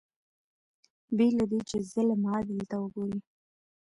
بې 1.15 1.27
له 1.37 1.43
دې 1.51 1.59
چې 1.69 1.77
ظلم 1.91 2.21
عدل 2.33 2.59
ته 2.69 2.75
وګوري 2.83 3.19